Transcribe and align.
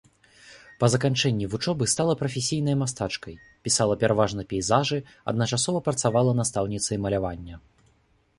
Па 0.83 0.87
заканчэнні 0.93 1.49
вучобы 1.51 1.85
стала 1.93 2.15
прафесійнай 2.21 2.75
мастачкай, 2.79 3.37
пісала 3.67 3.99
пераважна 4.05 4.47
пейзажы, 4.55 4.99
адначасова 5.35 5.85
працавала 5.91 6.31
настаўніцай 6.43 6.97
малявання. 7.07 7.55